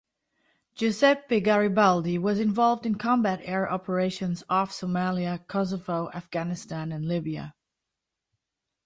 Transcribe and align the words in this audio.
"Giuseppe 0.73 1.39
Garibaldi" 1.41 2.17
was 2.17 2.39
involved 2.39 2.87
in 2.87 2.95
combat 2.95 3.39
air 3.43 3.71
operations 3.71 4.43
off 4.49 4.71
Somalia, 4.71 5.45
Kosovo, 5.47 6.09
Afghanistan 6.11 6.91
and 6.91 7.07
Libya. 7.07 7.53